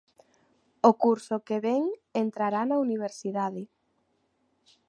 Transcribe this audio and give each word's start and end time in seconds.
O 0.89 0.91
curso 1.03 1.35
que 1.47 1.57
vén 1.67 1.83
entrará 2.23 2.61
na 2.65 2.77
universidade. 2.85 3.63